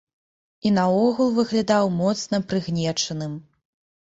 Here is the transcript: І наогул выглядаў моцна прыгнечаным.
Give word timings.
І 0.69 0.71
наогул 0.77 1.29
выглядаў 1.35 1.93
моцна 2.01 2.41
прыгнечаным. 2.49 3.39